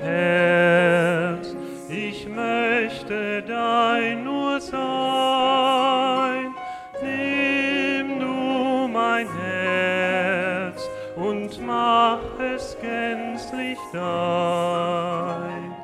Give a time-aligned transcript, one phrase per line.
[0.00, 1.56] mein
[1.88, 6.54] ich möchte dein nur sein.
[7.02, 12.20] Nimm du mein Herz und mach
[12.54, 15.74] es gänzlich dein.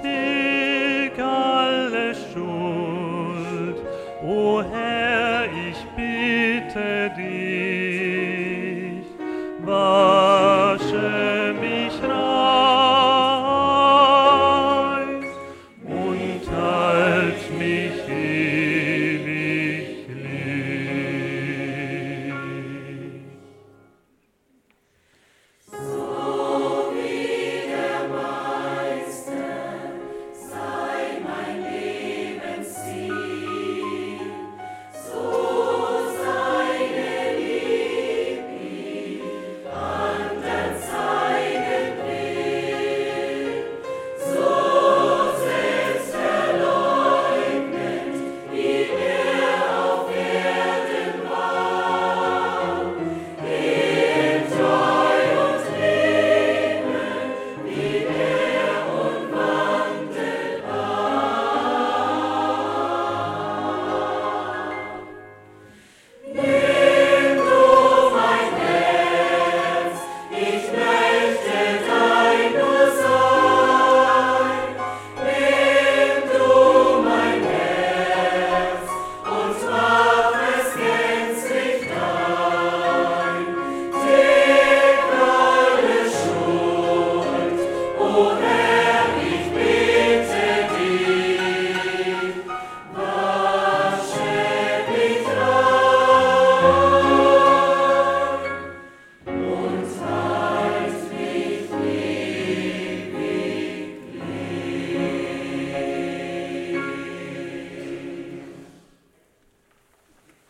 [0.00, 3.76] Tilg alle Schuld,
[4.22, 7.29] o Herr, ich bitte dich.